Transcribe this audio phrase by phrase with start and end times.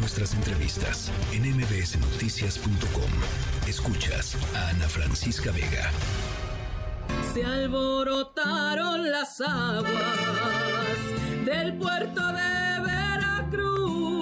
[0.00, 3.10] nuestras entrevistas en mbsnoticias.com.
[3.68, 5.90] Escuchas a Ana Francisca Vega.
[7.34, 9.90] Se alborotaron las aguas
[11.44, 14.19] del puerto de Veracruz.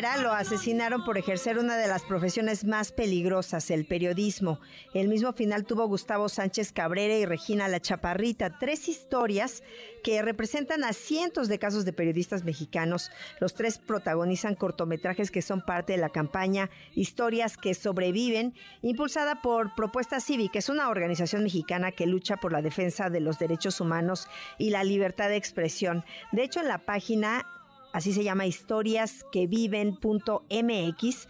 [0.00, 4.58] Lo asesinaron por ejercer una de las profesiones más peligrosas, el periodismo.
[4.94, 9.62] El mismo final tuvo Gustavo Sánchez Cabrera y Regina La Chaparrita, tres historias
[10.02, 13.10] que representan a cientos de casos de periodistas mexicanos.
[13.38, 19.74] Los tres protagonizan cortometrajes que son parte de la campaña Historias que sobreviven, impulsada por
[19.74, 20.58] Propuesta Cívica.
[20.58, 24.26] Es una organización mexicana que lucha por la defensa de los derechos humanos
[24.58, 26.02] y la libertad de expresión.
[26.32, 27.44] De hecho, en la página
[27.92, 31.28] así se llama historiasqueviven.mx,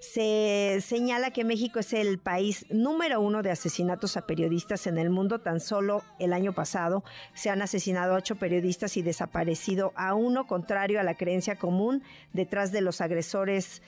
[0.00, 5.10] se señala que México es el país número uno de asesinatos a periodistas en el
[5.10, 5.40] mundo.
[5.40, 7.02] Tan solo el año pasado
[7.34, 12.02] se han asesinado ocho periodistas y desaparecido a uno, contrario a la creencia común.
[12.32, 13.82] Detrás de los agresores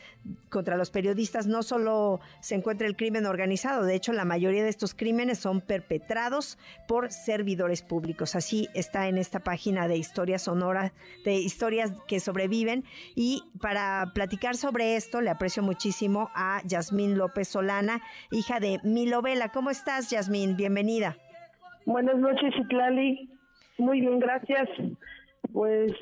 [0.48, 4.68] contra los periodistas no solo se encuentra el crimen organizado, de hecho la mayoría de
[4.68, 8.34] estos crímenes son perpetrados por servidores públicos.
[8.34, 10.92] Así está en esta página de historias sonora,
[11.24, 12.84] de historias que sobreviven.
[13.14, 15.97] Y para platicar sobre esto, le aprecio muchísimo
[16.34, 19.50] a Yasmín López Solana, hija de Milo Vela.
[19.50, 20.56] ¿Cómo estás, Yasmín?
[20.56, 21.16] Bienvenida.
[21.86, 23.28] Buenas noches, Itlali.
[23.78, 24.68] Muy bien, gracias.
[25.52, 25.92] Pues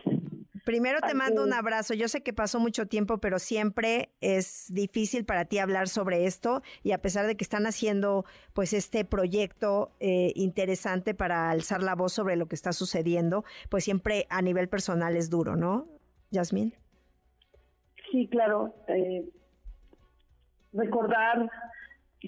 [0.64, 1.56] Primero te mando un sí.
[1.56, 1.94] abrazo.
[1.94, 6.60] Yo sé que pasó mucho tiempo, pero siempre es difícil para ti hablar sobre esto
[6.82, 11.94] y a pesar de que están haciendo pues este proyecto eh, interesante para alzar la
[11.94, 15.86] voz sobre lo que está sucediendo, pues siempre a nivel personal es duro, ¿no,
[16.30, 16.74] Yasmín?
[18.10, 18.74] sí, claro.
[18.88, 19.24] eh,
[20.76, 21.50] recordar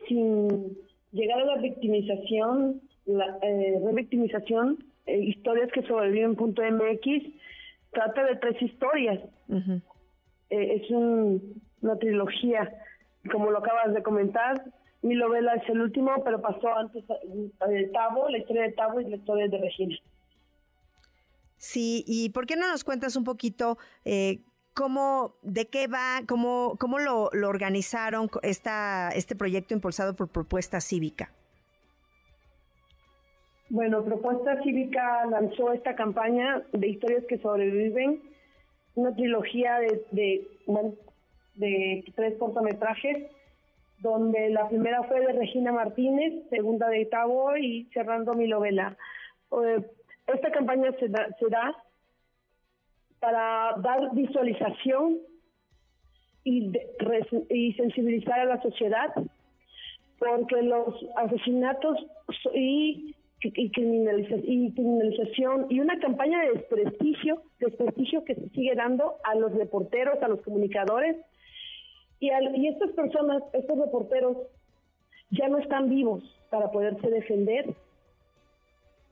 [0.08, 0.76] sin
[1.12, 7.24] llegar a la victimización, la eh, revictimización, eh, historias que sobreviven punto MX,
[7.92, 9.20] trata de tres historias.
[10.50, 12.70] Eh, es un- una trilogía,
[13.32, 14.62] como lo acabas de comentar.
[15.02, 19.00] Mi novela es el último, pero pasó antes eh, de Tavo, la historia de Tavo
[19.00, 19.96] y la historia de Regina.
[21.56, 24.40] Sí, y ¿por qué no nos cuentas un poquito eh,
[24.78, 30.80] cómo, de qué va, cómo, cómo lo, lo organizaron esta, este proyecto impulsado por Propuesta
[30.80, 31.32] Cívica?
[33.70, 38.22] Bueno, Propuesta Cívica lanzó esta campaña de historias que sobreviven,
[38.94, 40.46] una trilogía de,
[41.56, 43.32] de tres cortometrajes,
[43.98, 48.96] donde la primera fue de Regina Martínez, segunda de Tavo y cerrando mi novela.
[49.50, 49.84] Eh,
[50.28, 51.74] esta campaña se da, se da
[53.20, 55.18] para dar visualización
[56.44, 56.86] y, de-
[57.50, 59.12] y sensibilizar a la sociedad
[60.18, 61.98] porque los asesinatos
[62.54, 69.14] y, y, criminaliza- y criminalización y una campaña de desprestigio, desprestigio que se sigue dando
[69.24, 71.16] a los reporteros, a los comunicadores
[72.20, 74.36] y, al- y estas personas, estos reporteros
[75.30, 77.74] ya no están vivos para poderse defender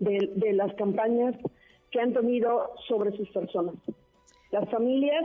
[0.01, 1.35] de, de las campañas
[1.91, 3.75] que han tenido sobre sus personas.
[4.51, 5.25] Las familias,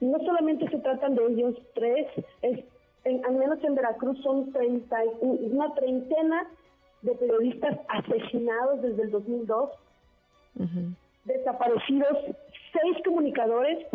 [0.00, 2.06] no solamente se tratan de ellos tres,
[2.42, 2.64] es,
[3.04, 6.48] en- al menos en Veracruz son 30, y- una treintena
[7.02, 9.70] de periodistas asesinados desde el 2002,
[10.56, 10.94] Ujú.
[11.24, 12.18] desaparecidos
[12.72, 13.86] seis comunicadores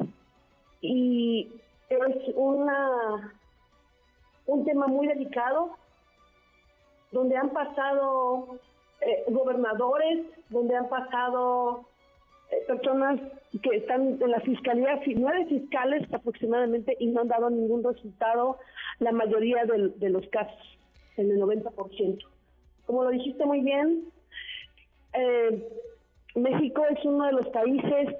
[0.81, 1.51] y
[1.89, 3.33] es una
[4.47, 5.71] un tema muy delicado
[7.11, 8.57] donde han pasado
[9.05, 11.85] eh, gobernadores, donde han pasado
[12.51, 13.19] eh, personas
[13.63, 18.57] que están en la fiscalía, fi- nueve fiscales aproximadamente, y no han dado ningún resultado,
[18.99, 20.77] la mayoría del- de los casos,
[21.17, 22.25] en el 90%.
[22.85, 24.05] Como lo dijiste muy bien,
[25.13, 25.67] eh,
[26.35, 28.15] México es uno de los países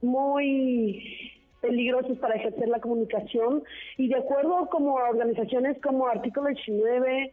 [0.00, 1.30] muy
[1.60, 3.62] peligrosos para ejercer la comunicación
[3.96, 7.32] y de acuerdo como organizaciones como Artículo 19,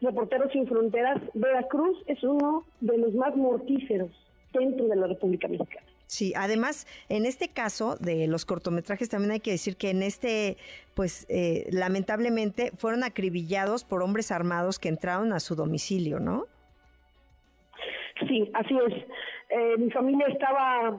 [0.00, 4.10] Reporteros Sin Fronteras, Veracruz es uno de los más mortíferos
[4.52, 5.86] dentro de la República Mexicana.
[6.06, 10.56] Sí, además, en este caso de los cortometrajes, también hay que decir que en este,
[10.94, 16.46] pues, eh, lamentablemente fueron acribillados por hombres armados que entraron a su domicilio, ¿no?
[18.26, 19.04] Sí, así es.
[19.50, 20.98] Eh, mi familia estaba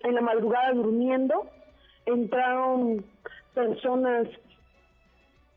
[0.00, 1.48] en la madrugada durmiendo,
[2.04, 3.06] entraron
[3.54, 4.28] personas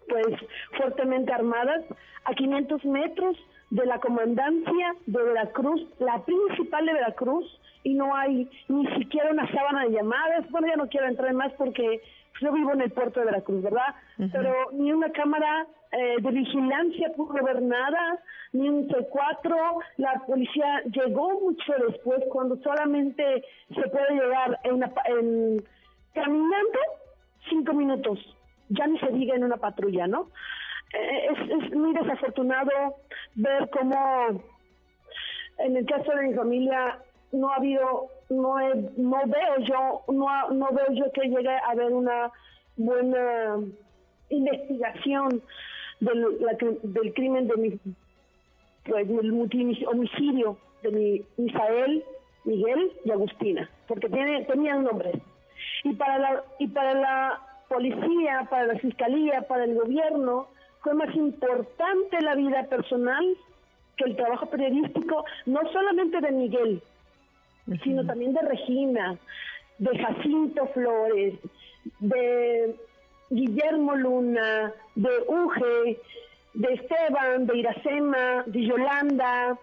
[0.09, 0.27] pues
[0.77, 1.83] fuertemente armadas
[2.25, 3.37] a 500 metros
[3.69, 7.45] de la comandancia de Veracruz, la principal de Veracruz,
[7.83, 10.49] y no hay ni siquiera una sábana de llamadas.
[10.49, 12.01] Bueno, ya no quiero entrar más porque
[12.41, 13.95] yo vivo en el puerto de Veracruz, ¿verdad?
[14.17, 18.19] Pero ni una cámara eh, de vigilancia pudo ver nada,
[18.53, 19.83] ni un C4.
[19.97, 25.63] La policía llegó mucho después, cuando solamente se puede llegar en, en
[26.13, 26.79] caminando
[27.49, 28.19] cinco minutos.
[28.69, 30.29] Ya ni se diga en una patrulla, ¿no?
[30.93, 32.71] Eh, es, es muy desafortunado
[33.35, 34.41] ver cómo,
[35.59, 36.99] en el caso de mi familia,
[37.31, 38.55] no ha habido, no,
[38.97, 42.31] no veo yo, no, no veo yo que llegue a haber una
[42.75, 43.57] buena
[44.29, 45.41] investigación
[45.99, 46.37] del,
[46.83, 47.79] del crimen de mi,
[48.85, 49.07] pues,
[49.87, 52.03] homicidio de mi Misael,
[52.45, 55.15] Miguel y Agustina, porque tiene, tenían nombres.
[55.83, 60.47] Y para la, y para la policía, para la fiscalía, para el gobierno,
[60.81, 63.25] fue más importante la vida personal
[63.95, 66.81] que el trabajo periodístico, no solamente de Miguel,
[67.83, 69.17] sino también de Regina,
[69.77, 71.35] de Jacinto Flores,
[71.99, 72.75] de
[73.29, 75.99] Guillermo Luna, de Uge,
[76.53, 79.57] de Esteban, de Iracema, de Yolanda,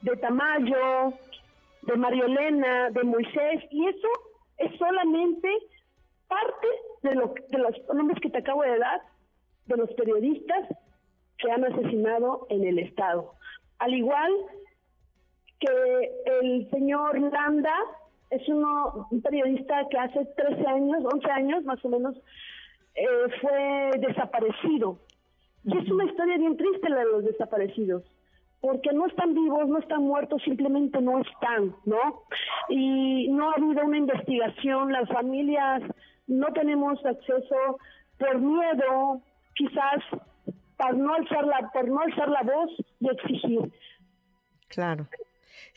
[0.00, 1.12] de Tamayo,
[1.82, 4.08] de Mariolena, de Moisés, y eso
[4.58, 5.48] es solamente
[6.26, 6.68] parte
[7.02, 9.02] de, lo, de los nombres que te acabo de dar,
[9.66, 10.68] de los periodistas
[11.38, 13.32] que han asesinado en el Estado.
[13.78, 14.32] Al igual
[15.60, 17.74] que el señor Landa
[18.30, 22.16] es uno, un periodista que hace 13 años, 11 años más o menos,
[22.94, 23.06] eh,
[23.40, 24.98] fue desaparecido.
[25.64, 28.02] Y es una historia bien triste la de los desaparecidos,
[28.60, 32.22] porque no están vivos, no están muertos, simplemente no están, ¿no?
[32.68, 35.82] Y no ha habido una investigación, las familias
[36.28, 37.78] no tenemos acceso
[38.18, 39.20] por miedo,
[39.54, 40.04] quizás
[40.76, 42.70] por no alzar la, por no alzar la voz
[43.00, 43.72] y exigir.
[44.68, 45.08] Claro.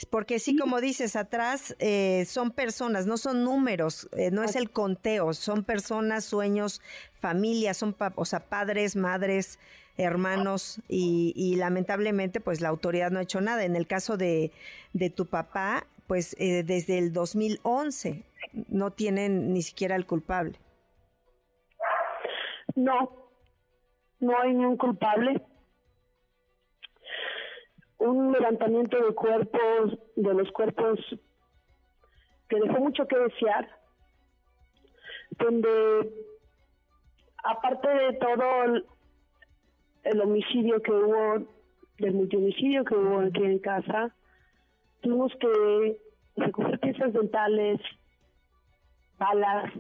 [0.10, 4.72] Porque sí, como dices, atrás eh, son personas, no son números, eh, no es el
[4.72, 6.82] conteo, son personas, sueños,
[7.20, 9.60] familias, son o sea, padres, madres,
[9.98, 13.64] hermanos y, lamentablemente pues la autoridad no ha hecho nada.
[13.64, 14.52] En el caso de,
[14.94, 18.24] de tu papá, pues eh, desde el 2011
[18.68, 20.60] no tienen ni siquiera el culpable.
[22.76, 23.12] No,
[24.20, 25.42] no hay ni un culpable
[28.02, 31.00] un levantamiento de cuerpos, de los cuerpos
[32.50, 33.70] que dejó mucho que desear,
[35.38, 36.12] donde
[37.44, 38.84] aparte de todo
[40.04, 41.48] el, homicidio que hubo,
[42.00, 44.16] del multihomicidio que hubo aquí en casa,
[45.02, 45.98] tuvimos que
[46.38, 47.80] recoger piezas dentales,
[49.18, 49.72] balas,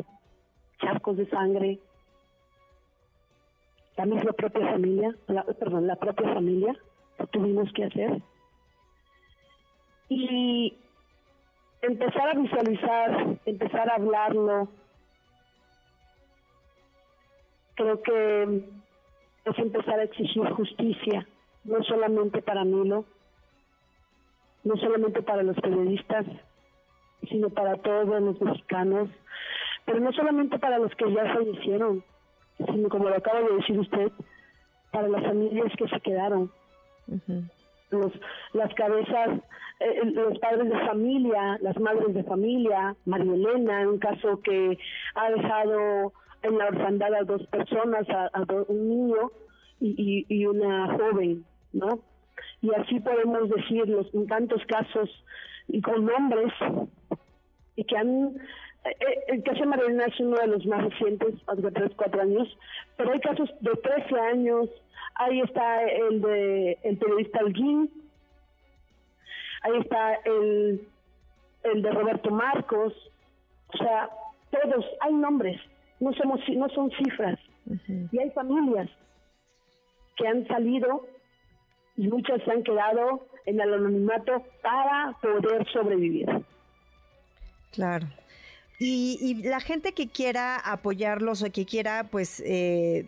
[0.80, 1.80] charcos de sangre,
[3.98, 5.16] la propia familia,
[5.60, 6.76] perdón, la propia familia
[7.32, 8.22] tuvimos que hacer.
[10.10, 10.78] Y
[11.82, 14.68] empezar a visualizar, empezar a hablarlo,
[17.76, 18.64] creo que
[19.46, 21.28] es empezar a exigir justicia,
[21.64, 23.06] no solamente para Milo,
[24.64, 26.26] no solamente para los periodistas,
[27.30, 29.10] sino para todos los mexicanos,
[29.86, 32.04] pero no solamente para los que ya fallecieron,
[32.58, 34.12] sino como lo acaba de decir usted,
[34.92, 36.52] para las familias que se quedaron,
[37.90, 38.12] los,
[38.54, 39.40] las cabezas,
[39.80, 44.78] eh, los padres de familia, las madres de familia, María Elena, un caso que
[45.16, 46.14] ha dejado
[46.44, 48.30] en la orfandad a dos personas, a,
[48.68, 49.32] un niño
[49.80, 52.00] y, y, una joven, ¿no?
[52.62, 55.10] Y así podemos decir los, en tantos casos
[55.68, 56.54] y con nombres
[57.76, 58.36] y que han
[58.84, 62.22] eh, eh, el caso de María es uno de los más recientes, hace 3, 4
[62.22, 62.58] años,
[62.98, 64.70] pero hay casos de 13 años,
[65.16, 67.92] ahí está el de el periodista Alguín,
[69.62, 70.88] ahí está el,
[71.64, 72.94] el de Roberto Marcos,
[73.68, 74.10] o sea,
[74.50, 75.62] todos, hay nombres,
[76.00, 77.38] no somos no son cifras,
[78.12, 78.90] y hay familias
[80.16, 81.06] que han salido
[82.02, 86.28] y muchas se han quedado en el anonimato para poder sobrevivir.
[87.72, 88.08] Claro.
[88.80, 93.06] Y, la gente que quiera apoyarlos o que quiera, pues, eh,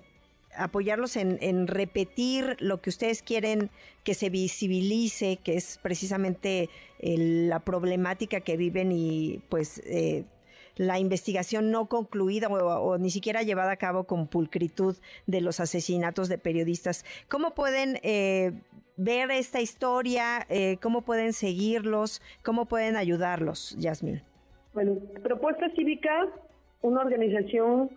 [0.55, 3.71] apoyarlos en, repetir lo que ustedes quieren
[4.03, 6.69] que se visibilice, que es precisamente
[6.99, 10.25] la problemática que viven y pues eh,
[10.75, 14.95] la investigación no concluida o, ni siquiera llevada a cabo con pulcritud
[15.25, 17.05] de los asesinatos de periodistas.
[17.27, 18.53] ¿Cómo pueden eh,
[18.97, 24.21] ver esta historia, eh, cómo pueden seguirlos, cómo pueden ayudarlos, Yasmín.
[24.73, 26.27] Bueno, Propuesta Cívica,
[26.81, 27.89] una organización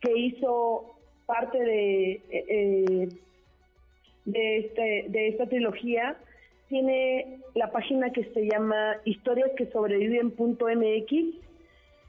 [0.00, 0.94] que hizo
[1.26, 3.08] parte de, eh, eh,
[4.24, 6.16] de, este, de esta trilogía,
[6.68, 11.12] tiene la página que se llama historias que sobreviven.mx.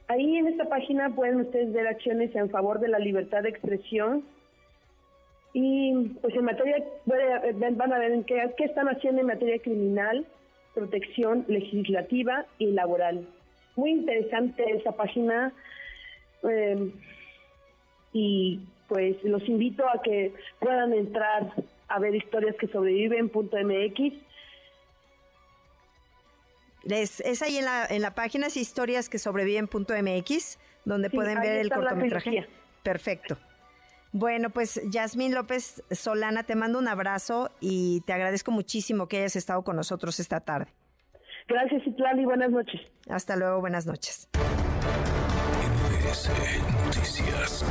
[0.08, 4.24] Ahí en esta página pueden ustedes ver acciones en favor de la libertad de expresión.
[5.54, 10.26] Y pues en materia, van a ver en qué, qué están haciendo en materia criminal,
[10.76, 13.28] protección legislativa y laboral.
[13.76, 15.54] Muy interesante esa página.
[16.44, 16.92] Eh,
[18.14, 21.54] y pues los invito a que puedan entrar
[21.88, 24.14] a ver historias que sobreviven.mx.
[26.90, 31.58] Es, es ahí en la, en la página, es historias que sobreviven.mx, donde pueden ver
[31.58, 32.48] el cortometraje.
[32.84, 33.38] Perfecto.
[34.12, 39.36] Bueno, pues Yasmín López Solana, te mando un abrazo y te agradezco muchísimo que hayas
[39.36, 40.72] estado con nosotros esta tarde.
[41.48, 42.82] Gracias, Itlali, buenas noches.
[43.08, 44.28] Hasta luego, buenas noches.
[46.86, 47.66] Noticias.